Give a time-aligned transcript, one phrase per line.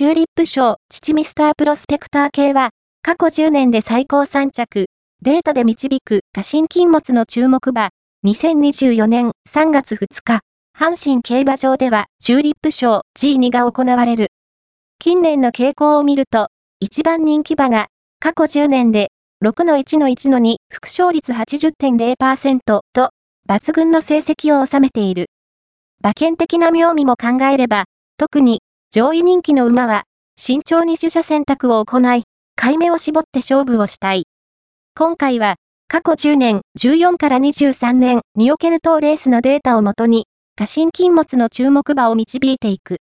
[0.00, 2.70] チューリップ賞、父ミスタープロスペクター系は、
[3.02, 4.86] 過去10年で最高3着、
[5.20, 7.90] データで導く過信金物の注目馬、
[8.24, 10.40] 2024年3月2日、
[10.74, 14.28] 阪神競馬場ではチューリップ賞 G2 が行われる。
[14.98, 16.48] 近年の傾向を見ると、
[16.80, 17.88] 一番人気馬が
[18.20, 19.10] 過去10年で
[19.44, 23.10] 6の1の1の2、副勝率80.0%と
[23.46, 25.26] 抜群の成績を収めている。
[26.02, 27.84] 馬券的な妙味も考えれば、
[28.16, 28.62] 特に
[28.92, 30.02] 上位人気の馬は
[30.36, 32.24] 慎重に取捨選択を行い、
[32.56, 34.24] 買い目を絞って勝負をしたい。
[34.96, 35.54] 今回は、
[35.86, 40.26] 過去10年、14から23年における当レースのデータをもとに、
[40.56, 42.98] 過信禁物の注目馬を導いていく。